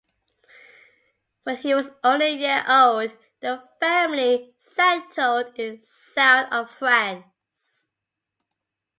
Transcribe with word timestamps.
When 1.43 1.57
he 1.57 1.75
was 1.75 1.91
only 2.03 2.25
a 2.25 2.35
year 2.35 2.65
old, 2.67 3.15
the 3.39 3.61
family 3.79 4.55
settled 4.57 5.53
in 5.59 5.83
south 5.83 6.51
of 6.51 6.71
France. 6.71 7.91